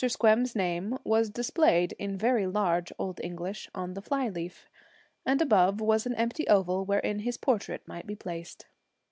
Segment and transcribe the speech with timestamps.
[0.07, 4.67] Squem's name was displayed, in very large Old English, on the fly leaf,
[5.27, 8.65] and above was an empty oval wherein his portrait might be placed.